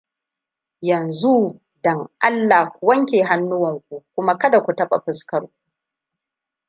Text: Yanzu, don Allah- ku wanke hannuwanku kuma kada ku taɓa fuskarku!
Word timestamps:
Yanzu, 0.81 1.61
don 1.83 1.99
Allah- 2.27 2.63
ku 2.75 2.81
wanke 2.89 3.17
hannuwanku 3.29 3.95
kuma 4.15 4.33
kada 4.41 4.59
ku 4.65 4.71
taɓa 4.77 4.97
fuskarku! 5.05 5.53